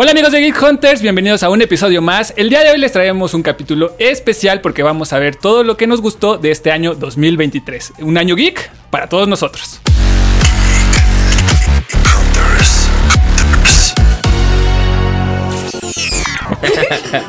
[0.00, 2.32] Hola amigos de Geek Hunters, bienvenidos a un episodio más.
[2.36, 5.76] El día de hoy les traemos un capítulo especial porque vamos a ver todo lo
[5.76, 7.94] que nos gustó de este año 2023.
[8.00, 9.80] Un año geek para todos nosotros.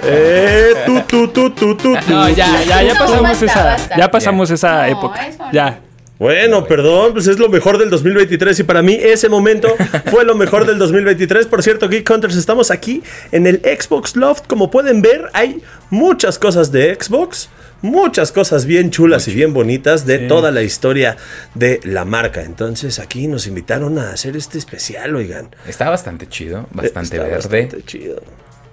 [0.03, 3.97] Eh, tú, tú, tú, tú, tú, No, ya, ya, ya No, pasamos basta, esa, basta.
[3.97, 5.27] ya pasamos esa No, época.
[5.27, 5.51] eso no.
[5.51, 5.79] Ya.
[6.19, 9.73] Bueno, perdón, pues es lo mejor del 2023 y para mí ese momento
[10.11, 11.45] fue lo mejor del 2023.
[11.47, 13.01] Por cierto, Geek Hunters, estamos aquí
[13.31, 14.45] en el Xbox Loft.
[14.47, 17.49] Como pueden ver, hay muchas cosas de Xbox,
[17.81, 20.27] muchas cosas bien chulas y bien bonitas de Sí.
[20.27, 21.15] toda la historia
[21.55, 22.43] de la marca.
[22.43, 25.55] Entonces aquí nos invitaron a hacer este especial, oigan.
[25.65, 27.35] Está bastante chido, bastante Está verde.
[27.61, 28.21] bastante chido.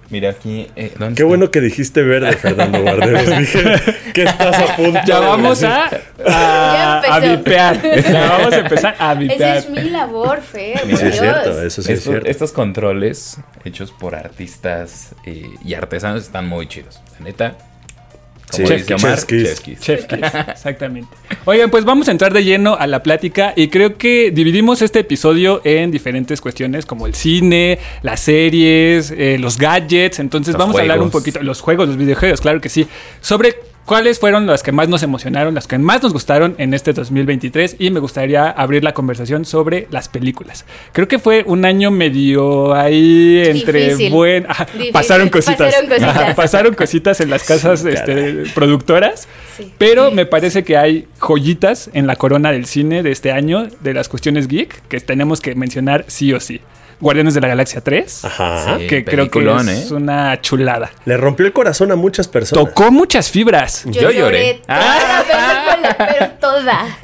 [0.09, 0.67] Mira aquí.
[0.75, 1.25] eh, ¿dónde Qué está?
[1.25, 3.25] bueno que dijiste verde, Fernando Guarderos.
[3.39, 3.63] Dije
[4.13, 4.99] que estás a punto.
[5.05, 5.89] Ya vamos a,
[6.25, 7.81] Ya a, a vipear.
[8.03, 9.57] Ya vamos a empezar a Esa vipear.
[9.57, 10.79] es mi labor, Fer.
[10.85, 12.29] Sí, es cierto, eso sí es Estos, cierto.
[12.29, 17.01] estos controles hechos por artistas eh, y artesanos están muy chidos.
[17.19, 17.57] La neta.
[18.49, 19.61] Como kiss.
[19.79, 21.09] Chef Kiss, exactamente.
[21.45, 24.99] Oigan, pues vamos a entrar de lleno a la plática y creo que dividimos este
[24.99, 30.19] episodio en diferentes cuestiones como el cine, las series, eh, los gadgets.
[30.19, 32.87] Entonces Los vamos a hablar un poquito, los juegos, los videojuegos, claro que sí,
[33.19, 33.55] sobre
[33.87, 37.77] cuáles fueron las que más nos emocionaron, las que más nos gustaron en este 2023
[37.79, 40.65] y me gustaría abrir la conversación sobre las películas.
[40.91, 44.11] Creo que fue un año medio ahí entre Difícil.
[44.11, 44.45] buen...
[44.47, 44.91] ajá, Difícil.
[44.93, 45.57] Pasaron cositas.
[45.57, 46.15] Pasaron cositas.
[46.17, 49.25] Ajá, pasaron cositas en las casas este, productoras.
[49.55, 49.71] Sí.
[49.77, 53.93] Pero me parece que hay joyitas en la corona del cine de este año, de
[53.93, 56.59] las cuestiones geek, que tenemos que mencionar sí o sí.
[56.99, 58.77] Guardianes de la Galaxia 3, Ajá.
[58.79, 58.87] Sí.
[58.87, 59.93] que creo que es ¿eh?
[59.93, 60.91] una chulada.
[61.05, 62.65] Le rompió el corazón a muchas personas.
[62.65, 63.83] Tocó muchas fibras.
[63.85, 64.61] Yo, Yo lloré lloré.
[64.65, 66.97] toda película, pero toda.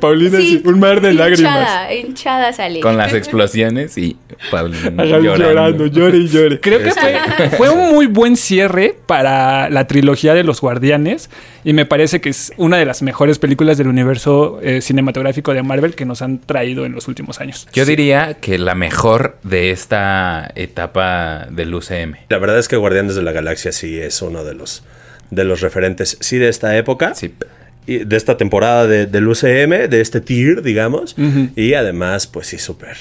[0.00, 1.56] Paulina, sí, un mar de lágrimas.
[1.58, 2.80] Hinchada, hinchada salí.
[2.80, 4.16] Con las explosiones y
[4.50, 5.36] Paulina llorando.
[5.36, 6.60] llorando, llore y llore.
[6.60, 11.30] Creo que fue, fue un muy buen cierre para la trilogía de los Guardianes
[11.64, 15.62] y me parece que es una de las mejores películas del universo eh, cinematográfico de
[15.62, 17.68] Marvel que nos han traído en los últimos años.
[17.72, 22.14] Yo diría que la mejor de esta etapa del UCM.
[22.28, 24.82] La verdad es que Guardianes de la Galaxia sí es uno de los,
[25.30, 27.14] de los referentes, sí, de esta época.
[27.14, 27.34] Sí.
[27.86, 31.16] Y de esta temporada de- del UCM, de este tier, digamos.
[31.56, 32.96] Y además, pues sí, súper,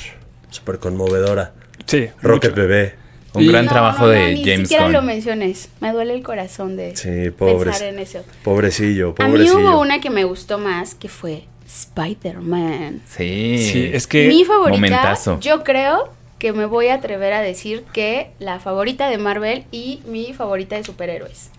[0.50, 1.54] súper conmovedora.
[1.86, 2.08] Sí.
[2.22, 2.62] Rocket mucho.
[2.62, 2.96] Bebé.
[3.34, 5.06] Un gran No, trabajo no, de ni James siquiera lo Gunn.
[5.08, 5.70] menciones.
[5.82, 8.24] Me duele el corazón de Sí, pensar en eso.
[8.44, 9.60] Pobrecillo, A mí pobrecillo.
[9.60, 13.02] hubo una que me gustó más, que fue Spider-Man.
[13.08, 13.70] Sí.
[13.72, 14.28] Sí, es que...
[14.28, 15.40] Mi favorita, momentazo.
[15.40, 20.02] yo creo que me voy a atrever a decir que la favorita de Marvel y
[20.06, 21.52] mi favorita de superhéroes.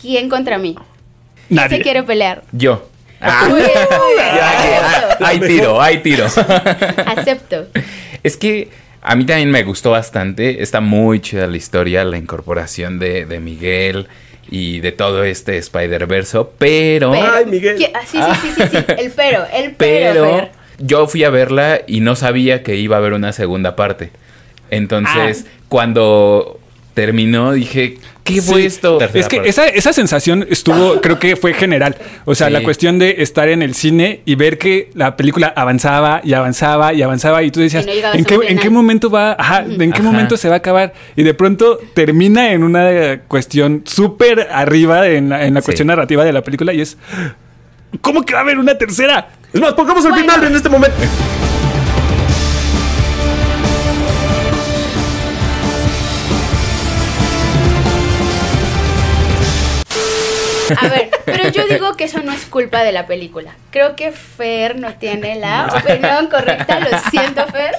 [0.00, 0.76] ¿Quién contra mí?
[1.48, 1.78] ¿Quién Nadie.
[1.78, 2.44] se quiere pelear?
[2.52, 2.88] Yo.
[3.48, 4.28] Muy bien, muy bien.
[4.40, 6.26] Ah, hay tiro, hay tiro.
[7.06, 7.66] Acepto.
[8.22, 8.68] Es que
[9.00, 10.62] a mí también me gustó bastante.
[10.62, 14.08] Está muy chida la historia, la incorporación de, de Miguel
[14.50, 16.52] y de todo este Spider-Verso.
[16.58, 17.76] Pero, Pero- Ay, Miguel.
[17.94, 18.84] Ah, sí, sí, sí, sí, sí.
[18.98, 19.76] El pero, el pero.
[19.76, 20.50] pero Fer.
[20.78, 24.10] yo fui a verla y no sabía que iba a haber una segunda parte.
[24.70, 26.58] Entonces, cuando
[26.96, 28.98] terminó, dije, ¿qué fue Sí, esto?
[29.12, 31.94] Es que esa, esa sensación estuvo, creo que fue general.
[32.24, 32.52] O sea, Sí.
[32.54, 36.94] la cuestión de estar en el cine y ver que la película avanzaba y avanzaba
[36.94, 39.36] y avanzaba y tú decías, Y no llegabas ¿en, qué, ¿en qué momento va?
[39.38, 40.02] Ajá, ¿en qué Ajá.
[40.02, 40.94] momento se va a acabar?
[41.16, 45.66] Y de pronto termina en una cuestión súper arriba en la, en la Sí.
[45.66, 46.96] cuestión narrativa de la película y es,
[48.00, 49.28] ¿cómo que va a haber una tercera?
[49.52, 50.24] Es más, pongamos el Bueno.
[50.32, 50.96] final en este momento.
[60.70, 63.54] A ver, pero yo digo que eso no es culpa de la película.
[63.70, 66.80] Creo que Fer no tiene la opinión correcta.
[66.80, 67.74] Lo siento, Fer.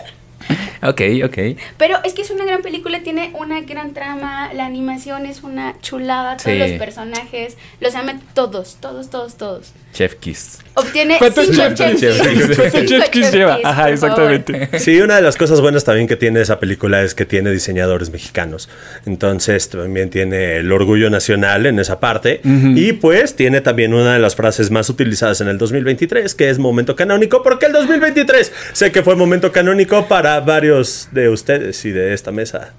[0.83, 1.37] Ok, ok.
[1.77, 5.73] Pero es que es una gran película, tiene una gran trama, la animación es una
[5.81, 6.59] chulada, todos Sí.
[6.59, 9.73] los personajes, los ama todos, todos, todos, todos.
[9.91, 10.59] Chef Kiss.
[10.75, 12.53] Obtiene ¿Cuántos cinco Chef Chef Cinco
[12.85, 13.57] Chef Kiss Chef lleva?
[13.63, 14.77] Ajá, exactamente.
[14.79, 18.11] Sí, una de las cosas buenas también que tiene esa película es que tiene diseñadores
[18.11, 18.69] mexicanos.
[19.07, 22.41] Entonces también tiene el orgullo nacional en esa parte.
[22.43, 26.59] Y pues tiene también una de las frases más utilizadas en el 2023, que es
[26.59, 31.91] momento canónico, porque el 2023 sé que fue momento canónico para varios de ustedes y
[31.91, 32.73] de esta mesa.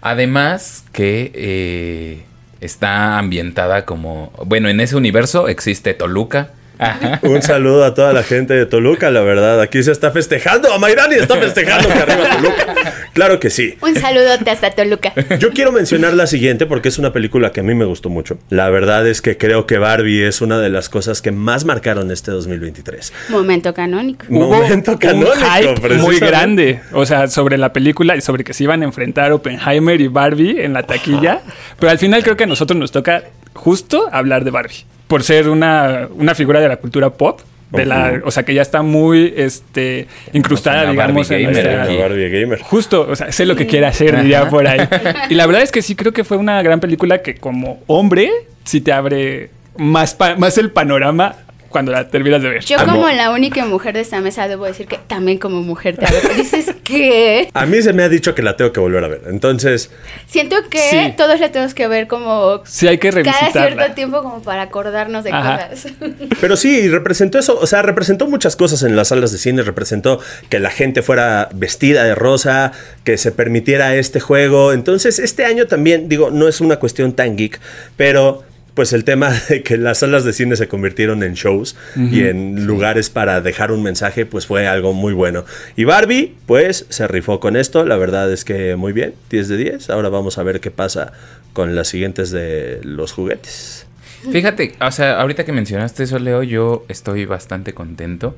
[0.00, 2.22] Además que eh,
[2.60, 4.32] está ambientada como...
[4.44, 6.50] Bueno, en ese universo existe Toluca.
[6.78, 7.20] Ajá.
[7.22, 9.60] Un saludo a toda la gente de Toluca, la verdad.
[9.60, 10.72] Aquí se está festejando.
[10.72, 12.74] A Mayrani está festejando que arriba Toluca.
[13.20, 13.74] Claro que sí.
[13.82, 15.12] Un saludote hasta Toluca.
[15.38, 18.38] Yo quiero mencionar la siguiente porque es una película que a mí me gustó mucho.
[18.48, 22.10] La verdad es que creo que Barbie es una de las cosas que más marcaron
[22.10, 23.12] este 2023.
[23.28, 24.24] Momento canónico.
[24.30, 26.80] Momento un canónico, hype muy grande.
[26.92, 30.64] O sea, sobre la película y sobre que se iban a enfrentar Oppenheimer y Barbie
[30.64, 31.42] en la taquilla.
[31.78, 34.86] Pero al final creo que a nosotros nos toca justo hablar de Barbie.
[35.08, 37.42] Por ser una, una figura de la cultura pop.
[37.70, 41.64] De la, o sea, que ya está muy este, incrustada, Una digamos, Barbie en gamer
[41.64, 41.94] nuestra- aquí.
[41.96, 42.60] La Barbie Gamer.
[42.62, 44.80] Justo, o sea, sé lo que quiere hacer, diría por ahí.
[45.30, 48.30] Y la verdad es que sí creo que fue una gran película que como hombre
[48.64, 51.36] sí te abre más, pa- más el panorama
[51.70, 52.64] cuando la terminas de ver.
[52.64, 56.04] Yo como la única mujer de esta mesa debo decir que también como mujer te
[56.04, 56.18] abro.
[56.36, 59.22] Dices que A mí se me ha dicho que la tengo que volver a ver.
[59.28, 59.90] Entonces,
[60.26, 61.14] siento que Sí.
[61.16, 63.76] todos la tenemos que ver como Sí hay que cada revisitarla.
[63.76, 65.68] cierto tiempo como para acordarnos de Ajá.
[65.70, 65.92] cosas.
[66.40, 70.20] Pero sí, representó eso, o sea, representó muchas cosas en las salas de cine, representó
[70.48, 72.72] que la gente fuera vestida de rosa,
[73.04, 74.72] que se permitiera este juego.
[74.72, 77.60] Entonces, este año también, digo, no es una cuestión tan geek,
[77.96, 78.42] pero
[78.80, 82.64] pues el tema de que las salas de cine se convirtieron en shows y en
[82.64, 85.44] lugares para dejar un mensaje, pues fue algo muy bueno.
[85.76, 89.56] Y Barbie, pues se rifó con esto, la verdad es que muy bien, 10 de
[89.58, 89.90] 10.
[89.90, 91.12] Ahora vamos a ver qué pasa
[91.52, 93.84] con las siguientes de los juguetes.
[94.32, 98.34] Fíjate, o sea, ahorita que mencionaste eso, Leo, yo estoy bastante contento.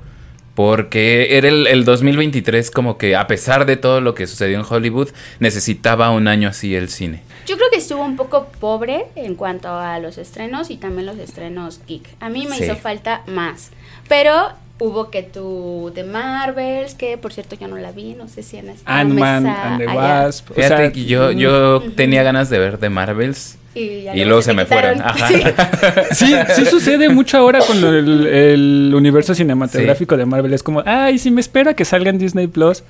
[0.54, 4.64] Porque era el, el 2023 como que a pesar de todo lo que sucedió en
[4.68, 5.08] Hollywood,
[5.40, 7.22] necesitaba un año así el cine.
[7.46, 11.18] Yo creo que estuvo un poco pobre en cuanto a los estrenos y también los
[11.18, 12.06] estrenos geek.
[12.20, 12.64] A mí me Sí.
[12.64, 13.70] hizo falta más.
[14.08, 18.42] Pero hubo que tu de Marvels, que por cierto yo no la vi, no sé
[18.42, 19.94] si en esta Ant-Man and the allá.
[20.24, 20.50] Wasp.
[20.50, 24.24] O Fíjate sea, que yo, yo tenía ganas de ver de Marvels Y, ya y
[24.24, 25.00] luego se me fueron.
[25.00, 25.28] Ajá.
[25.28, 25.42] Sí.
[26.12, 30.52] Sí, sí sucede mucho ahora con el, el universo cinematográfico de Marvel.
[30.52, 32.82] Es como, ay, si me espera que salga en Disney Plus.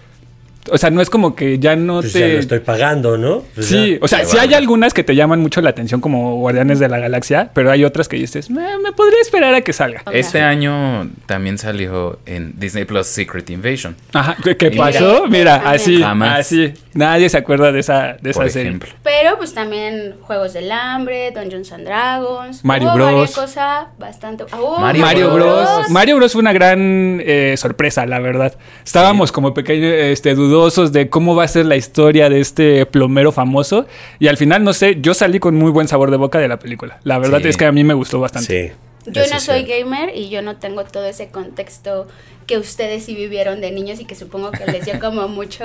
[0.70, 2.20] O sea, no es como que ya no Pues te.
[2.20, 3.42] ya lo estoy pagando, ¿no?
[3.54, 3.98] Pues Sí, ya.
[4.00, 6.98] o sea, sí hay algunas que te llaman mucho la atención como Guardianes de la
[7.00, 10.02] Galaxia, pero hay otras que dices, me, me podría esperar a que salga.
[10.12, 13.96] Este año también salió en Disney Plus Secret Invasion.
[14.12, 15.26] Ajá, ¿qué, pasó?
[15.28, 16.40] mira, Mira, así, Jamás.
[16.40, 16.72] así.
[16.94, 18.78] Nadie se acuerda de esa, de esa Por serie.
[19.02, 22.64] Pero pues también Juegos del Hambre, Dungeons and Dragons.
[22.64, 23.12] Mario hubo Bros.
[23.12, 24.44] varias cosas bastante.
[24.78, 25.76] Mario Mario Bros.
[25.76, 25.90] Bros.
[25.90, 28.54] Mario Bros fue una gran eh, sorpresa, la verdad.
[28.84, 30.51] Estábamos como pequeños, este, dudosos
[30.92, 33.86] de cómo va a ser la historia de este plomero famoso.
[34.18, 36.58] Y al final, no sé, yo salí con muy buen sabor de boca de la
[36.58, 37.00] película.
[37.04, 37.48] La verdad Sí.
[37.48, 38.68] es que a mí me gustó bastante.
[39.04, 39.10] Sí.
[39.10, 42.06] Yo eso no soy gamer y yo no tengo todo ese contexto
[42.46, 45.64] que ustedes sí vivieron de niños y que supongo que les dio como mucho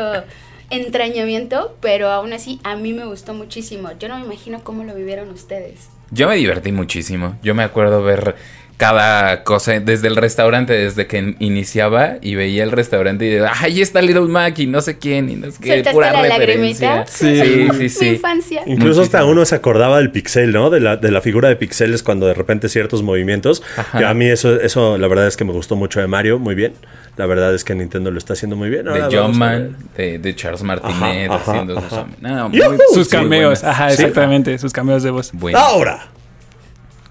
[0.70, 3.90] entrañamiento, pero aún así a mí me gustó muchísimo.
[4.00, 5.90] Yo no me imagino cómo lo vivieron ustedes.
[6.12, 7.38] Yo me divertí muchísimo.
[7.44, 8.36] Yo me acuerdo ver
[8.78, 13.82] cada cosa desde el restaurante, desde que iniciaba y veía el restaurante y de, ay,
[13.82, 16.90] está Little Mac y no sé quién y no sé qué, ¿Soltaste pura la referencia.
[16.98, 17.12] lagrimita?
[17.12, 17.40] Sí.
[17.42, 17.78] sí, sí.
[17.80, 18.08] Mi sí.
[18.10, 18.62] infancia.
[18.68, 20.70] Incluso hasta uno se acordaba del pixel, ¿no?
[20.70, 23.64] De la, de la figura de pixeles cuando de repente ciertos movimientos.
[23.78, 24.00] Ajá.
[24.00, 26.54] Y a mí eso, eso la verdad es que me gustó mucho de Mario, muy
[26.54, 26.74] bien.
[27.16, 28.86] La verdad es que Nintendo lo está haciendo muy bien.
[28.86, 29.36] De John.
[29.36, 31.94] Man, de, de Charles Martinet, Ajá, ajá, haciendo sus...
[31.94, 32.06] ajá.
[32.22, 32.52] No.
[32.94, 34.04] Sus cameos, ajá, Sí.
[34.04, 35.32] exactamente, sus cameos de voz.
[35.34, 35.60] buenas.
[35.64, 36.06] Ahora,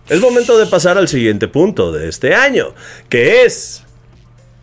[0.09, 2.75] es momento de pasar al siguiente punto de este año,
[3.09, 3.83] que es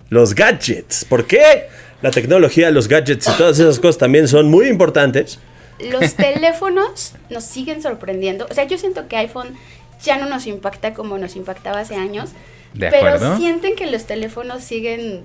[0.10, 1.06] los gadgets.
[1.06, 1.68] ¿Por qué?
[2.02, 5.40] La tecnología, los gadgets y todas esas cosas también son muy importantes.
[5.80, 8.48] Los teléfonos nos siguen sorprendiendo.
[8.50, 9.58] O sea, yo siento que iPhone
[10.02, 12.32] ya no nos impacta como nos impactaba hace años.
[12.74, 15.24] ¿De pero sienten que los teléfonos siguen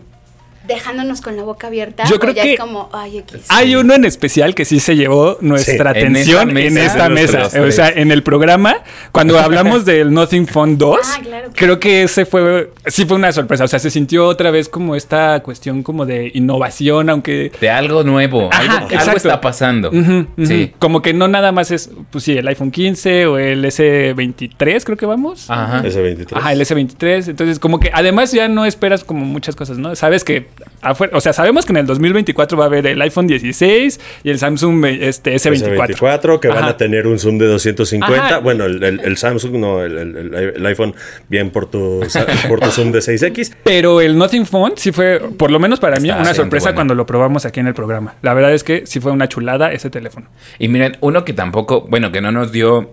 [0.69, 2.05] dejándonos con la boca abierta.
[2.05, 3.47] Yo creo ya que es como, ay, X.
[3.49, 5.99] Hay uno en especial que sí se llevó nuestra Sí.
[6.01, 7.63] En atención esa en, mesa, esta mesa.
[7.63, 8.77] O sea, en el programa,
[9.11, 11.48] cuando hablamos del Nothing Phone 2, Ah, claro.
[11.55, 13.65] Creo que ese fue, sí fue una sorpresa.
[13.65, 17.53] O sea, se sintió otra vez como esta cuestión como de innovación, aunque...
[17.61, 19.91] De algo nuevo, Ajá, algo, está pasando.
[19.91, 20.27] Ujú.
[20.45, 20.73] Sí.
[20.79, 24.97] Como que no nada más es, pues sí, el iPhone 15 o el S23, creo
[24.97, 25.51] que vamos.
[25.51, 25.83] Ajá.
[25.83, 26.29] S23.
[26.37, 27.29] Ajá, el S23.
[27.31, 29.95] Entonces, como que además ya no esperas como muchas cosas, ¿no?
[29.97, 30.49] Sabes que
[30.81, 34.31] afuera, o sea, sabemos que en el 2024 va a haber el iPhone 16 y
[34.31, 35.97] el Samsung este, S24.
[35.97, 38.27] S24, que van a tener un zoom de 250.
[38.27, 38.39] Ajá.
[38.39, 40.95] Bueno, el, el- el Samsung, no, el, el- el- el iPhone,
[41.39, 42.01] bien por tu,
[42.49, 43.55] por tu zoom de 6X.
[43.63, 46.77] Pero el Nothing Phone sí fue, por lo menos para mí, una sorpresa bueno.
[46.77, 48.15] cuando lo probamos aquí en el programa.
[48.23, 50.27] La verdad es que sí fue una chulada ese teléfono.
[50.59, 52.91] Y miren, uno que tampoco, bueno, que no nos dio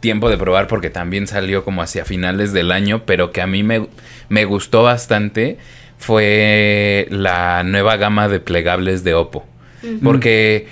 [0.00, 3.62] tiempo de probar porque también salió como hacia finales del año, pero que a mí
[3.62, 3.88] me,
[4.28, 5.58] me gustó bastante,
[5.98, 9.46] fue la nueva gama de plegables de Oppo.
[10.02, 10.66] Porque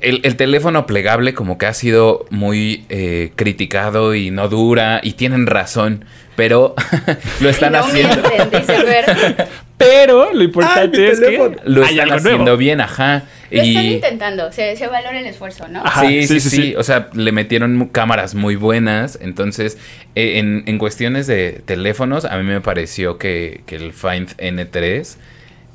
[0.00, 5.12] el, el teléfono plegable como que ha sido muy eh, criticado y no dura y
[5.12, 6.04] tienen razón,
[6.36, 6.74] pero
[7.40, 8.22] lo están no haciendo.
[8.28, 9.36] mienten, dice.
[9.80, 11.38] Pero lo importante es que.
[11.64, 12.56] Lo hay están algo haciendo nuevo.
[12.58, 13.22] bien, ajá.
[13.50, 15.80] Lo están Y intentando, se, se valora el esfuerzo, ¿no?
[15.82, 16.02] Ajá.
[16.02, 16.74] sí, sí, sí, sí, sí, sí.
[16.76, 19.18] O sea, le metieron cámaras muy buenas.
[19.22, 19.78] Entonces,
[20.16, 25.16] eh, en, en cuestiones de teléfonos, a mí me pareció que, que el Find N3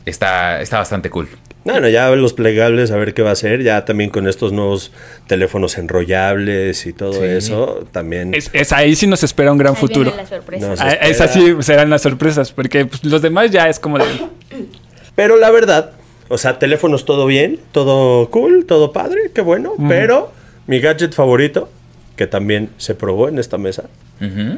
[0.05, 1.27] está, está bastante cool.
[1.65, 3.63] Bueno, ya los plegables, a ver qué va a hacer.
[3.63, 4.91] Ya también con estos nuevos
[5.27, 7.25] teléfonos enrollables y todo Sí.
[7.25, 8.33] eso, también.
[8.35, 10.11] Es, es ahí sí nos espera un gran Ahí futuro.
[10.11, 10.69] vienen las sorpresas.
[10.69, 11.07] No, se Ah, espera.
[11.09, 14.05] Esas sí serán las sorpresas, porque pues, los demás ya es como de...
[15.15, 15.91] Pero la verdad,
[16.27, 19.73] o sea, teléfonos todo bien, todo cool, todo padre, qué bueno.
[19.87, 20.31] Pero
[20.67, 21.69] mi gadget favorito,
[22.15, 23.83] que también se probó en esta mesa,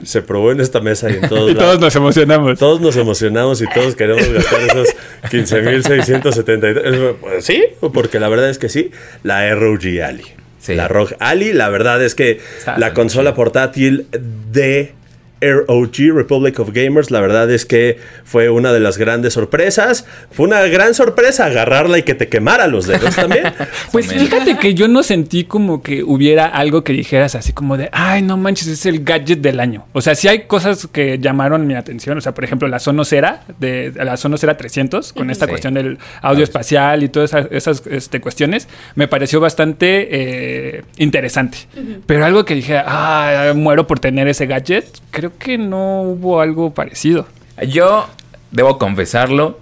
[0.04, 1.70] se probó en esta mesa y en todos Y lados.
[1.70, 2.60] todos nos emocionamos.
[2.60, 4.88] Todos nos emocionamos y todos queremos gastar esos
[5.32, 7.16] 15.673.
[7.20, 8.92] Pues sí, porque la verdad es que sí.
[9.24, 10.24] La ROG Ali.
[10.60, 10.76] Sí.
[10.76, 13.36] La ROG Ali, la verdad es que Está la consola chido.
[13.36, 14.08] portátil
[14.52, 14.94] de
[15.42, 20.06] ROG, Republic of Gamers, la verdad es que fue una de las grandes sorpresas.
[20.32, 23.46] Fue una gran sorpresa agarrarla y que te quemara los dedos también.
[23.92, 27.90] Pues fíjate que yo no sentí como que hubiera algo que dijeras así como de,
[27.92, 29.86] ay, no manches, es el gadget del año.
[29.94, 32.18] O sea, sí hay cosas que llamaron mi atención.
[32.18, 35.50] O sea, por ejemplo, la Sonosera, de la Sonosera 300, con esta Sí.
[35.52, 41.60] cuestión del audio espacial y todas esas, esas, este, cuestiones, me pareció bastante eh, interesante.
[42.06, 46.74] Pero algo que dije, ah, muero por tener ese gadget, creo que no hubo algo
[46.74, 47.28] parecido.
[47.68, 48.08] Yo
[48.52, 49.60] debo confesarlo.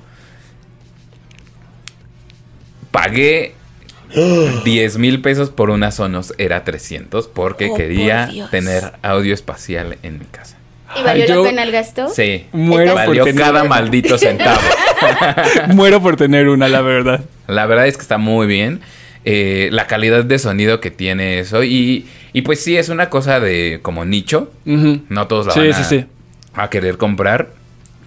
[2.91, 3.53] Pagué
[4.63, 9.97] 10 mil pesos por una Sonos Era 300 porque Oh, por quería tener audio espacial
[10.03, 10.57] en mi casa.
[10.97, 12.07] ¿Y valió yo- la pena el gasto?
[12.09, 14.61] Sí, Muero por valió tener- cada maldito centavo.
[15.73, 17.21] muero por tener una, la verdad.
[17.47, 18.79] La verdad es que está muy bien.
[19.27, 21.63] eh, la calidad de sonido que tiene eso.
[21.63, 24.51] Y, y pues sí, es una cosa de como nicho.
[24.65, 26.05] No todos la Sí, van sí, a, sí.
[26.53, 27.49] a querer comprar.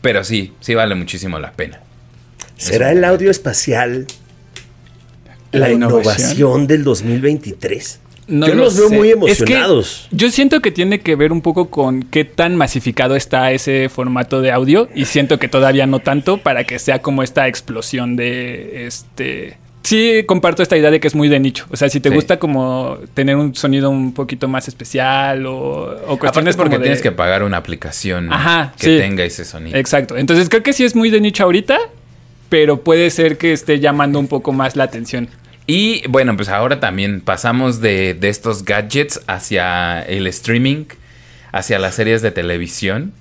[0.00, 1.80] Pero sí, sí vale muchísimo la pena.
[2.56, 4.06] ¿Será el audio espacial
[5.52, 6.14] la, La innovación.
[6.16, 8.00] innovación del 2023?
[8.28, 8.96] No Yo lo los veo sé.
[8.96, 10.06] muy Es que emocionados.
[10.10, 14.42] yo siento que tiene que ver un poco con qué tan masificado está ese formato
[14.42, 18.86] de audio y siento que todavía no tanto para que sea como esta explosión de
[18.86, 21.66] este Sí, comparto esta idea de que es muy de nicho.
[21.70, 22.14] O sea, si te Sí.
[22.14, 26.70] gusta como tener un sonido un poquito más especial o, o Aparte cuestiones es porque
[26.70, 28.98] como de- tienes que pagar una aplicación Ajá, que sí.
[28.98, 29.78] tenga ese sonido.
[29.78, 30.16] Exacto.
[30.18, 31.78] Entonces creo que sí es muy de nicho ahorita,
[32.50, 35.28] pero puede ser que esté llamando un poco más la atención.
[35.66, 40.84] Y bueno, pues ahora también pasamos de, de estos gadgets hacia el streaming,
[41.52, 43.12] hacia las series de televisión.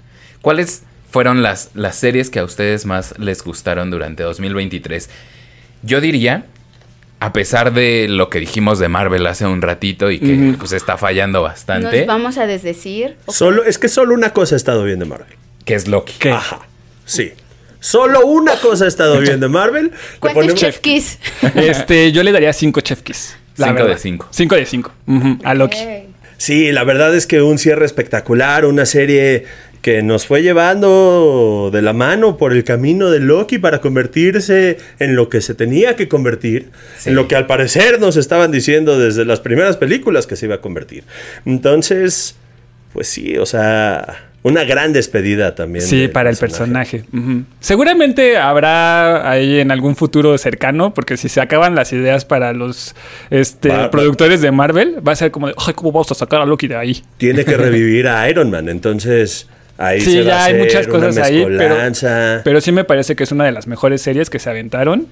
[0.42, 5.10] ¿Cuáles fueron las, las series que a ustedes más les gustaron durante 2023?
[5.88, 6.46] Yo diría,
[7.20, 10.98] a pesar de lo que dijimos de Marvel hace un ratito y que pues está
[10.98, 13.16] fallando bastante, Nos vamos a desdecir.
[13.28, 15.36] Solo, es que solo una cosa he estado viendo de Marvel.
[15.66, 16.14] que es Loki.
[16.20, 16.32] ¿Qué?
[16.32, 16.60] Ajá.
[17.06, 17.32] Sí.
[17.80, 19.92] Solo una cosa he estado viendo de Marvel.
[20.20, 21.20] ¿Cuántos ponemos- Chef Kiss?
[21.56, 23.38] Este, yo le daría 5 Chef Kiss.
[23.56, 24.28] Cinco de cinco.
[24.32, 24.92] 5 de 5.
[25.44, 25.78] A Loki.
[25.80, 25.88] Ok.
[26.38, 29.46] Sí, la verdad es que un cierre espectacular, una serie
[29.88, 35.16] que nos fue llevando de la mano por el camino de Loki para convertirse en
[35.16, 37.08] lo que se tenía que convertir, Sí.
[37.08, 40.56] en lo que al parecer nos estaban diciendo desde las primeras películas que se iba
[40.56, 41.06] a convertir.
[41.46, 42.36] Entonces,
[42.92, 45.86] pues sí, o sea, una gran despedida también.
[45.86, 47.06] Sí, para el personaje.
[47.62, 52.94] Seguramente habrá ahí en algún futuro cercano, porque si se acaban las ideas para los
[53.30, 56.46] este, productores de Marvel, va a ser como de, ay, ¿cómo vamos a sacar a
[56.46, 57.02] Loki de ahí?
[57.16, 60.66] Tiene que revivir a Iron Man, entonces ahí Sí, se va ya a hay hacer
[60.66, 61.76] muchas cosas ahí, pero,
[62.44, 65.08] pero sí me parece que es una de las mejores series que se aventaron.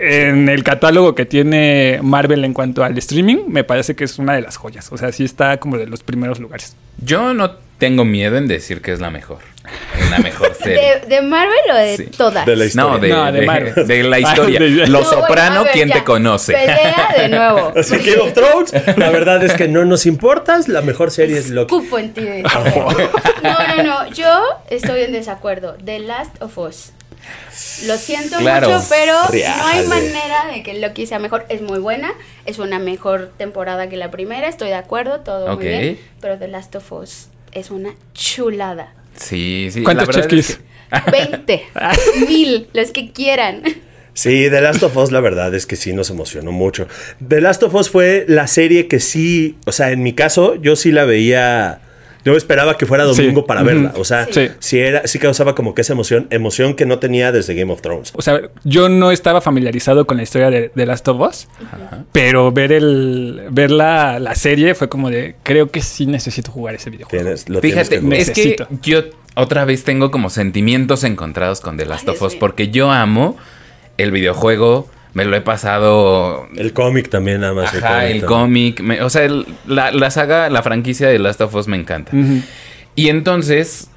[0.00, 4.34] En el catálogo que tiene Marvel en cuanto al streaming, me parece que es una
[4.34, 4.92] de las joyas.
[4.92, 6.76] O sea, sí está como de los primeros lugares.
[6.98, 9.38] Yo no tengo miedo en decir que es la mejor.
[10.10, 11.00] La mejor serie.
[11.00, 12.04] ¿De, de Marvel o de Sí.
[12.06, 12.46] todas?
[12.46, 12.90] De la historia.
[12.92, 13.86] No, de, No, de de- Marvel.
[13.86, 14.60] de la historia.
[14.60, 15.94] Ah, No, bueno, Soprano, ver, ¿quién ya.
[15.94, 16.52] te conoce?
[16.52, 17.72] Pelea de nuevo.
[17.76, 21.38] Así que Game of Thrones, la verdad es que no nos importas, la mejor serie
[21.38, 21.74] es Loki.
[21.74, 22.22] Cupo en ti.
[23.42, 24.10] No, no, no.
[24.12, 24.40] Yo
[24.70, 25.76] estoy en desacuerdo.
[25.84, 26.92] The Last of Us.
[27.86, 28.68] Lo siento Claro.
[28.70, 31.44] mucho, pero no hay manera de que Loki sea mejor.
[31.48, 32.12] Es muy buena.
[32.46, 34.48] Es una mejor temporada que la primera.
[34.48, 35.20] Estoy de acuerdo.
[35.20, 36.00] Todo muy bien.
[36.20, 38.92] Pero The Last of Us es una chulada.
[39.18, 39.82] Sí, sí.
[39.82, 41.62] ¿Cuántos Chef es que- 20,
[42.28, 43.62] mil, los que quieran.
[44.14, 46.88] Sí, The Last of Us, la verdad es que sí nos emocionó mucho.
[47.26, 50.74] The Last of Us fue la serie que sí, o sea, en mi caso, yo
[50.76, 51.80] sí la veía.
[52.32, 53.46] Yo esperaba que fuera domingo Sí.
[53.46, 53.92] para verla.
[53.96, 54.48] O sea, Sí.
[54.58, 54.78] sí.
[54.78, 58.12] era, sí causaba como que esa emoción, emoción que no tenía desde Game of Thrones.
[58.14, 61.48] O sea, yo no estaba familiarizado con la historia de, de Last of Us,
[62.12, 66.74] pero ver el ver la, la serie fue como de creo que sí necesito jugar
[66.74, 67.22] ese videojuego.
[67.24, 68.18] Tienes, lo tienes Fíjate, que jugar.
[68.18, 68.68] es que Necesito.
[68.82, 69.02] yo
[69.34, 73.36] otra vez tengo como sentimientos encontrados con The Last Ay, of Us porque yo amo
[73.96, 77.74] el videojuego, me lo he pasado El cómic también, nada más.
[77.74, 78.80] Ajá, el cómic.
[78.80, 82.12] me- O sea, el- la, la saga, la franquicia de Last of Us me encanta.
[82.94, 83.88] Y entonces,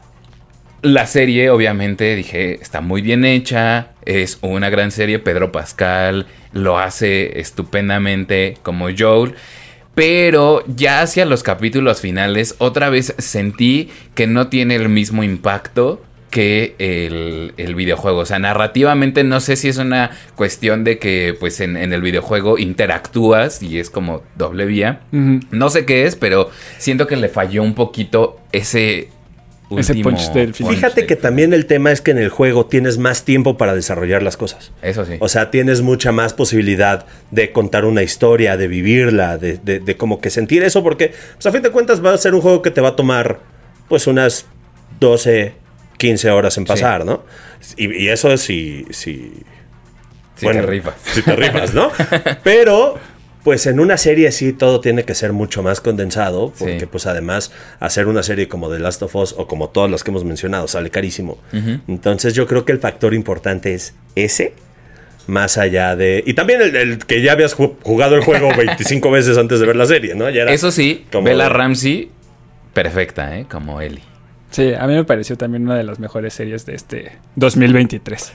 [0.82, 3.90] la serie, obviamente, dije, está muy bien hecha.
[4.06, 5.20] Es una gran serie.
[5.20, 9.36] Pedro Pascal lo hace estupendamente como Joel.
[9.94, 16.02] Pero ya hacia los capítulos finales, otra vez sentí que no tiene el mismo impacto
[16.32, 18.20] que el, el videojuego.
[18.20, 22.02] O sea, narrativamente no sé si es una cuestión de que pues en, en el
[22.02, 25.02] videojuego interactúas y es como doble vía.
[25.12, 29.10] No sé qué es, pero siento que le falló un poquito ese
[29.78, 30.74] Ese punch del final.
[30.76, 33.76] Fíjate del que también el tema es que en el juego tienes más tiempo para
[33.76, 34.72] desarrollar las cosas.
[34.82, 35.14] Eso sí.
[35.20, 39.98] O sea, tienes mucha más posibilidad de contar una historia, de vivirla, de, de- de
[39.98, 42.62] como que sentir eso, porque pues, a fin de cuentas va a ser un juego
[42.62, 43.40] que te va a tomar
[43.90, 44.46] pues unas
[45.00, 45.54] 12,
[46.02, 47.24] 15 horas en pasar, ¿no?
[47.78, 48.86] Y, y eso es si...
[48.90, 49.32] si
[50.36, 50.96] Si te rifas.
[51.06, 51.92] Si te rifas, ¿no?
[52.44, 52.96] Pero,
[53.44, 56.86] pues en una serie sí todo tiene que ser mucho más condensado, porque Sí.
[56.88, 60.12] pues además hacer una serie como The Last of Us o como todas las que
[60.12, 61.38] hemos mencionado sale carísimo.
[61.88, 64.54] Entonces yo creo que el factor importante es ese,
[65.28, 66.24] más allá de...
[66.26, 69.66] Y también el, el que ya habías ju- jugado el juego 25 veces antes de
[69.68, 70.28] ver la serie, ¿no?
[70.32, 72.10] Ya era Eso sí, como Bella Ramsey,
[72.74, 73.46] perfecta, ¿eh?
[73.50, 74.02] Como Ellie.
[74.52, 78.32] Sí, a mí me pareció también una de las mejores series de este 2023.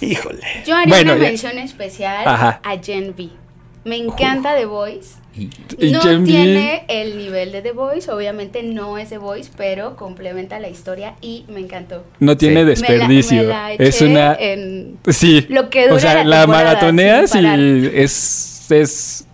[0.00, 0.40] Híjole.
[0.66, 2.60] Yo haría Bueno, una ya- mención especial Ajá.
[2.64, 3.28] a Gen V.
[3.84, 5.16] Me encanta The Voice.
[5.36, 9.50] Y No Gen V- tiene el nivel de The Voice, obviamente no es The Voice,
[9.56, 12.04] pero complementa la historia y me encantó.
[12.18, 12.66] No tiene Sí.
[12.66, 13.36] desperdicio.
[13.42, 14.34] Me la, me la es una.
[14.34, 15.46] en Sí.
[15.48, 19.26] lo que o dura sea, la la, maratoneas y es, es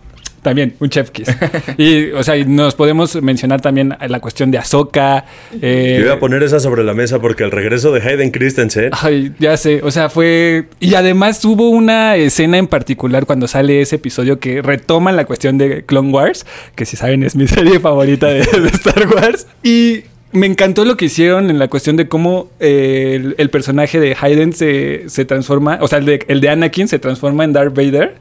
[0.45, 1.27] también un chef kiss.
[1.77, 5.25] y, o sea, nos podemos mencionar también la cuestión de Ahsoka.
[5.61, 8.91] eh, Yo iba a poner esa sobre la mesa porque el regreso de Hayden Christensen...
[9.01, 10.65] Ay, ya sé, o sea, fue...
[10.79, 15.57] Y además hubo una escena en particular cuando sale ese episodio que retoma la cuestión
[15.57, 19.47] de Clone Wars, que si saben es mi serie favorita de, de Star Wars.
[19.63, 23.99] Y me encantó lo que hicieron en la cuestión de cómo eh, el, el personaje
[23.99, 27.53] de Hayden se, se transforma, o sea, el de, el de Anakin se transforma en
[27.53, 28.15] Darth Vader.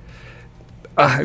[0.96, 1.22] Ah,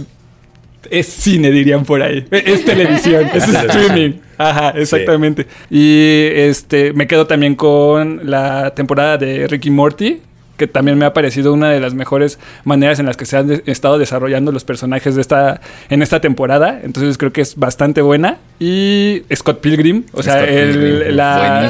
[0.89, 2.25] es cine, dirían por ahí.
[2.31, 4.13] Es televisión, es streaming.
[4.38, 5.48] Ajá, exactamente.
[5.69, 10.21] Y este me quedo también con la temporada de Ricky Morty,
[10.56, 13.47] que también me ha parecido una de las mejores maneras en las que se han
[13.47, 16.80] de- estado desarrollando los personajes de esta en esta temporada.
[16.84, 18.38] Entonces creo que es bastante buena.
[18.60, 21.69] Y Scott Pilgrim, o sea, Scott el, Pilgrim, la-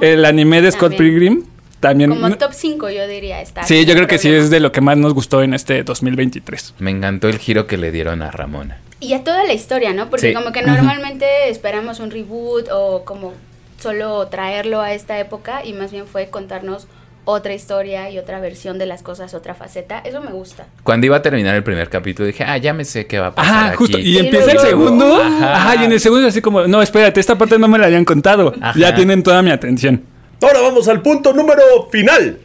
[0.00, 1.10] el anime de Scott también.
[1.14, 1.42] Pilgrim
[1.82, 2.08] también.
[2.10, 3.64] Como top 5 yo diría está.
[3.64, 6.76] sí, yo creo que sí es de lo que más nos gustó en este 2023.
[6.78, 8.78] Me encantó el giro que le dieron a Ramona.
[9.00, 10.08] Y a toda la historia, ¿no?
[10.08, 10.34] Porque Sí.
[10.34, 13.34] como que normalmente esperamos un reboot o como
[13.80, 16.86] solo traerlo a esta época y más bien fue contarnos
[17.24, 19.98] otra historia y otra versión de las cosas, otra faceta.
[20.00, 20.66] Eso me gusta.
[20.82, 23.34] Cuando iba a terminar el primer capítulo dije, ah, ya me sé qué va a
[23.34, 23.76] pasar Ajá, aquí.
[23.76, 23.98] justo.
[23.98, 25.20] Y Y empieza el segundo.
[25.22, 25.54] Ajá.
[25.56, 25.82] Ajá.
[25.82, 28.52] y en el segundo así como, no, espérate, esta parte no me la habían contado.
[28.60, 28.78] Ajá.
[28.78, 30.02] Ya tienen toda mi atención.
[30.42, 32.38] Ahora vamos al punto número final.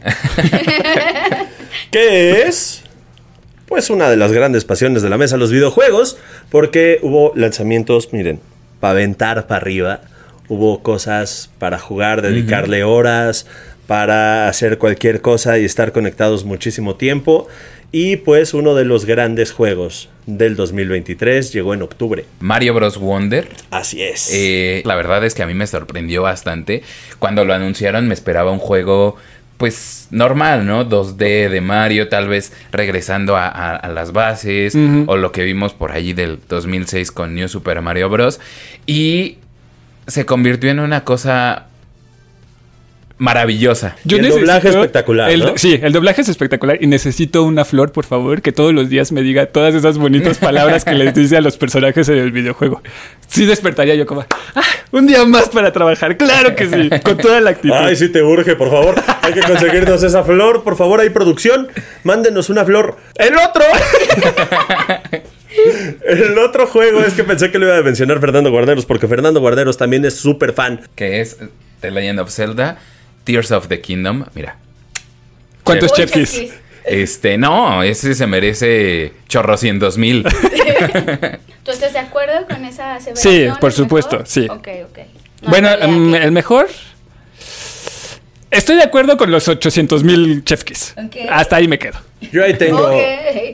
[1.90, 2.82] que es
[3.66, 6.16] pues una de las grandes pasiones de la mesa, los videojuegos,
[6.50, 8.40] porque hubo lanzamientos, miren,
[8.80, 10.00] para aventar para arriba,
[10.48, 13.46] hubo cosas para jugar, dedicarle horas,
[13.86, 17.46] para hacer cualquier cosa y estar conectados muchísimo tiempo.
[17.90, 22.26] Y pues uno de los grandes juegos del 2023 llegó en octubre.
[22.40, 22.98] Mario Bros.
[22.98, 23.48] Wonder.
[23.70, 24.28] Así es.
[24.32, 26.82] Eh, la verdad es que a mí me sorprendió bastante.
[27.18, 29.16] Cuando lo anunciaron me esperaba un juego
[29.56, 30.88] pues normal, ¿no?
[30.88, 35.72] 2D de Mario, tal vez regresando a, a- a las bases o lo que vimos
[35.72, 38.38] por allí del 2006 con New Super Mario Bros.
[38.86, 39.38] Y
[40.06, 41.66] se convirtió en una cosa
[43.18, 43.96] maravillosa.
[44.04, 45.52] Y el doblaje espectacular, el- ¿no?
[45.58, 46.78] Sí, el doblaje es espectacular.
[46.80, 50.38] Y necesito una flor, por favor, que todos los días me diga todas esas bonitas
[50.38, 52.80] palabras que les dice a los personajes en el videojuego.
[53.26, 56.16] Sí despertaría yo como, "Ah, un día más para trabajar.
[56.16, 57.74] Claro que sí, con toda la actitud.
[57.76, 58.94] Ay, si te urge, por favor.
[59.22, 60.62] Hay que conseguirnos esa flor.
[60.62, 61.68] Por favor, hay producción.
[62.04, 62.96] Mándenos una flor.
[63.16, 63.64] El otro.
[66.06, 69.40] El otro juego es que pensé que lo iba a mencionar Fernando Guarderos, porque Fernando
[69.40, 70.80] Guarderos también es súper fan.
[70.94, 71.36] Que es
[71.80, 72.78] The Legend of Zelda,
[73.28, 74.24] Tears of the Kingdom.
[74.34, 74.56] Mira.
[75.62, 76.32] ¿Cuántos chefkis?
[76.32, 76.54] chefkis.
[76.86, 80.22] Este, no, ese se merece chorrocientos mil.
[81.62, 83.54] ¿Tú estás de acuerdo con esa aseveración?
[83.54, 84.26] Sí, por ¿Es supuesto, mejor?
[84.26, 84.46] sí.
[84.48, 84.98] Ok, ok.
[85.42, 86.68] Bueno, Ándale, mm, el mejor.
[88.50, 90.94] Estoy de acuerdo con los 800 mil Chef Kiss.
[90.96, 91.16] Ok.
[91.28, 91.98] Hasta ahí me quedo.
[92.32, 92.90] Yo ahí tengo,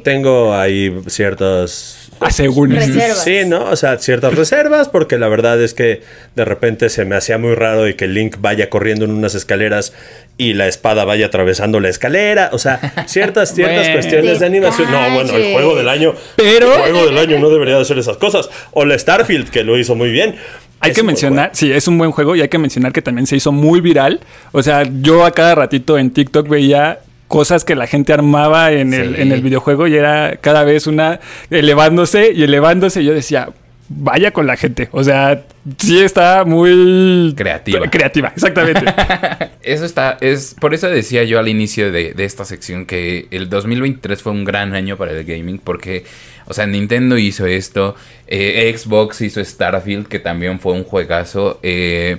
[0.05, 2.87] tengo ahí ciertos Asegúrense.
[2.87, 3.25] Reservas.
[3.25, 3.65] Sí, ¿no?
[3.65, 6.03] O sea, ciertas reservas, porque la verdad es que
[6.37, 9.93] de repente se me hacía muy raro y que Link vaya corriendo en unas escaleras
[10.39, 12.51] y la espada vaya atravesando la escalera.
[12.53, 13.93] O sea, ciertas, ciertas Bueno.
[13.95, 14.91] cuestiones de animación.
[14.91, 16.15] No, bueno, el juego del año.
[16.37, 18.49] Pero- El juego del año no debería de hacer esas cosas.
[18.73, 20.37] O la Starfield, que lo hizo muy bien.
[20.81, 23.27] Hay Es que mencionar, sí, es un buen juego y hay que mencionar que también
[23.27, 24.21] se hizo muy viral.
[24.53, 26.99] O sea, yo a cada ratito en TikTok veía
[27.35, 31.19] cosas que la gente armaba en, el, en el videojuego y era cada vez una
[31.51, 33.03] elevándose y elevándose.
[33.03, 33.49] Y yo decía,
[33.89, 34.89] vaya con la gente.
[34.93, 35.43] O sea,
[35.79, 37.91] sí está muy Creativa.
[37.91, 38.85] Creativa, exactamente.
[39.63, 43.49] Eso está, es, por eso decía yo al inicio de, de esta sección que el
[43.49, 46.05] 2023 fue un gran año para el gaming porque,
[46.45, 47.97] o sea, Nintendo hizo esto,
[48.29, 52.19] eh, Xbox hizo Starfield, que también fue un juegazo, eh,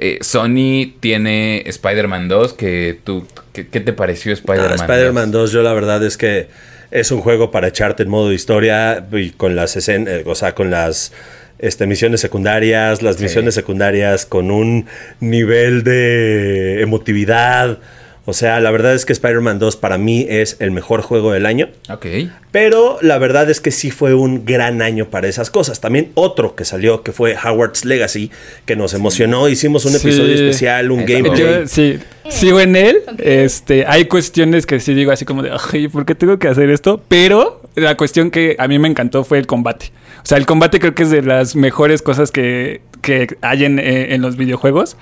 [0.00, 4.72] eh, Sony tiene Spider-Man 2, que tú, ¿qué, qué te pareció Ah, Spider-Man?
[4.80, 6.48] Spider-Man 2, yo la verdad es que
[6.90, 10.70] es un juego para echarte en modo historia y con las escenas, o sea, con
[10.70, 11.12] las
[11.58, 13.24] este, misiones secundarias, las Sí.
[13.24, 14.86] misiones secundarias con un
[15.20, 17.78] nivel de emotividad.
[18.26, 21.46] O sea, la verdad es que Spider-Man 2 para mí es el mejor juego del
[21.46, 21.68] año.
[21.88, 22.06] Ok.
[22.52, 25.80] Pero la verdad es que sí fue un gran año para esas cosas.
[25.80, 28.30] También otro que salió, que fue Howard's Legacy,
[28.66, 29.48] que nos emocionó.
[29.48, 29.96] Hicimos un Sí.
[30.06, 31.40] episodio especial, un gameplay.
[31.62, 32.98] Yo, sí, sigo en él.
[33.18, 36.68] Este, hay cuestiones que sí digo así como de, ay, ¿por qué tengo que hacer
[36.70, 37.02] esto?
[37.08, 39.92] Pero la cuestión que a mí me encantó fue el combate.
[40.22, 43.78] O sea, el combate creo que es de las mejores cosas que, que hay en,
[43.78, 44.96] eh, en los videojuegos.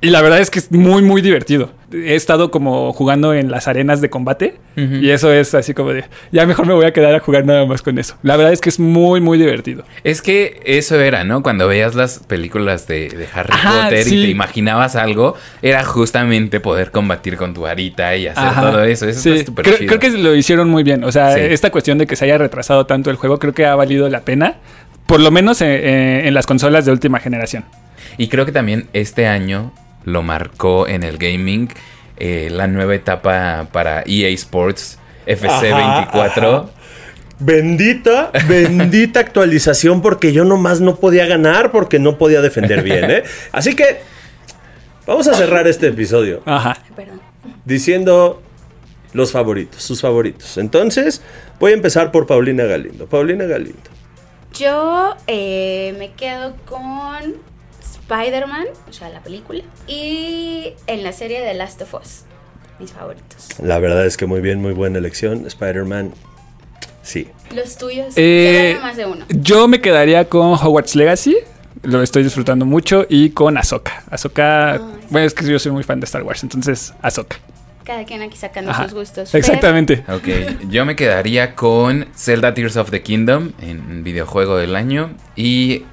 [0.00, 1.70] Y la verdad es que es muy, muy divertido.
[1.90, 6.04] He estado como jugando en las arenas de combate y eso es así como de,
[6.30, 8.16] ya mejor me voy a quedar a jugar nada más con eso.
[8.22, 9.84] La verdad es que es muy, muy divertido.
[10.04, 11.42] Es que eso era, ¿no?
[11.42, 14.18] Cuando veías las películas de, de Harry Ajá, Potter sí.
[14.18, 18.70] y te imaginabas algo, era justamente poder combatir con tu varita y hacer Ajá.
[18.70, 19.08] todo eso.
[19.08, 19.88] Eso Sí, está súper creo, chido.
[19.88, 21.02] creo que lo hicieron muy bien.
[21.04, 21.40] O sea, Sí.
[21.40, 24.20] esta cuestión de que se haya retrasado tanto el juego, creo que ha valido la
[24.20, 24.56] pena.
[25.06, 27.64] Por lo menos eh, eh, en las consolas de última generación.
[28.18, 29.72] Y creo que también este año
[30.04, 31.68] lo marcó en el gaming
[32.16, 36.10] eh, la nueva etapa para EA Sports FC24.
[36.10, 36.64] Ajá, ajá.
[37.38, 43.22] Bendita, bendita actualización porque yo nomás no podía ganar porque no podía defender bien, ¿eh?
[43.52, 44.00] Así que
[45.06, 46.76] vamos a cerrar este episodio Ajá.
[46.96, 47.20] Perdón.
[47.64, 48.42] diciendo
[49.12, 50.58] los favoritos, sus favoritos.
[50.58, 51.22] Entonces,
[51.60, 53.06] voy a empezar por Paulina Galindo.
[53.06, 53.90] Paulina Galindo.
[54.54, 57.36] Yo eh, me quedo con
[58.10, 62.22] Spider-Man, o sea, la película, y en la serie de Last of Us,
[62.78, 63.48] mis favoritos.
[63.62, 65.46] La verdad es que muy bien, muy buena elección.
[65.46, 66.12] Spider-Man,
[67.02, 67.28] sí.
[67.54, 69.26] Los tuyos, Eh, más de uno.
[69.28, 71.36] Yo me quedaría con Hogwarts Legacy.
[71.82, 73.04] Lo estoy disfrutando mucho.
[73.08, 74.02] Y con Ahsoka.
[74.10, 74.80] Ahsoka.
[75.10, 76.42] Bueno, es que yo soy muy fan de Star Wars.
[76.42, 77.36] Entonces, Ahsoka.
[77.84, 78.84] Cada quien aquí sacando Ajá.
[78.84, 79.30] sus gustos.
[79.30, 80.04] Fer, Exactamente.
[80.08, 85.84] Ok, yo me quedaría con Zelda Tears of the Kingdom en videojuego del año y,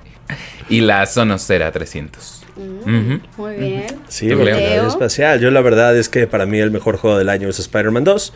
[0.70, 2.44] y la Sonosera 300.
[2.56, 3.16] mm.
[3.38, 3.86] Muy bien.
[4.08, 4.56] Sí, ¿Tú, Leo?
[4.56, 5.40] verdad espacial.
[5.40, 8.34] Yo la verdad es que para mí el mejor juego del año es Spider-Man 2.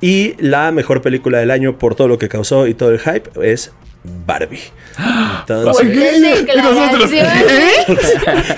[0.00, 3.30] Y la mejor película del año por todo lo que causó y todo el hype
[3.42, 3.72] es
[4.04, 4.60] Barbie.
[5.40, 7.24] Entonces, Fuertes declaraciones.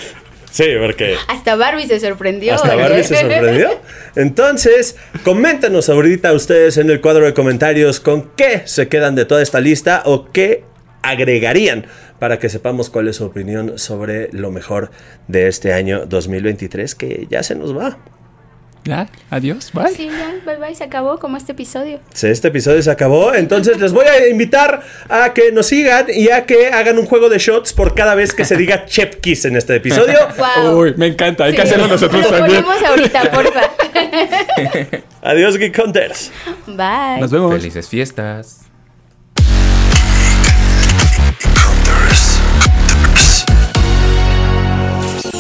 [0.51, 2.55] sí, porque Hasta Barbie se sorprendió.
[2.55, 2.77] hasta ¿eh?
[2.77, 3.81] Barbie se sorprendió.
[4.17, 9.43] Entonces, coméntanos ahorita ustedes en el cuadro de comentarios con qué se quedan de toda
[9.43, 10.65] esta lista o qué
[11.09, 11.87] agregarían
[12.19, 14.91] para que sepamos cuál es su opinión sobre lo mejor
[15.29, 17.99] de este año 2023 que ya se nos va.
[18.85, 19.09] Ya.
[19.31, 19.73] Adiós.
[19.75, 19.89] Bye.
[19.93, 21.99] Sí, ya, bye bye, se acabó como este episodio.
[22.15, 26.29] Sí, Este episodio se acabó, entonces les voy a invitar a que nos sigan y
[26.31, 29.45] a que hagan un juego de shots por cada vez que se diga Chef Kiss
[29.45, 30.17] en este episodio.
[30.63, 30.79] Wow.
[30.79, 31.45] Uy, me encanta.
[31.45, 32.63] Hay que hacerlo nosotros Lo también.
[32.63, 33.63] ponemos ahorita, porfa.
[35.23, 36.31] Adiós, Geek Hunters.
[36.69, 37.19] Bye.
[37.21, 37.53] Nos vemos.
[37.55, 38.61] Felices fiestas.